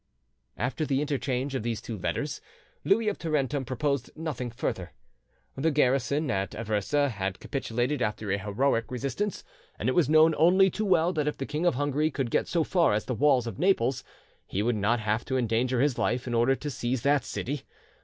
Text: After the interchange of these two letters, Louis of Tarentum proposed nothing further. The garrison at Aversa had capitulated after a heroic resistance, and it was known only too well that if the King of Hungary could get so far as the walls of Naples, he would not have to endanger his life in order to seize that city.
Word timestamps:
After 0.57 0.83
the 0.83 0.99
interchange 0.99 1.53
of 1.53 1.61
these 1.61 1.79
two 1.79 1.95
letters, 1.95 2.41
Louis 2.83 3.07
of 3.07 3.19
Tarentum 3.19 3.65
proposed 3.65 4.09
nothing 4.15 4.49
further. 4.49 4.93
The 5.55 5.69
garrison 5.69 6.31
at 6.31 6.55
Aversa 6.55 7.09
had 7.09 7.39
capitulated 7.39 8.01
after 8.01 8.31
a 8.31 8.39
heroic 8.39 8.89
resistance, 8.89 9.43
and 9.77 9.87
it 9.87 9.93
was 9.93 10.09
known 10.09 10.33
only 10.39 10.71
too 10.71 10.85
well 10.85 11.13
that 11.13 11.27
if 11.27 11.37
the 11.37 11.45
King 11.45 11.67
of 11.67 11.75
Hungary 11.75 12.09
could 12.09 12.31
get 12.31 12.47
so 12.47 12.63
far 12.63 12.93
as 12.93 13.05
the 13.05 13.13
walls 13.13 13.45
of 13.45 13.59
Naples, 13.59 14.03
he 14.47 14.63
would 14.63 14.75
not 14.75 14.99
have 14.99 15.23
to 15.25 15.37
endanger 15.37 15.81
his 15.81 15.99
life 15.99 16.25
in 16.25 16.33
order 16.33 16.55
to 16.55 16.71
seize 16.71 17.03
that 17.03 17.23
city. 17.23 17.61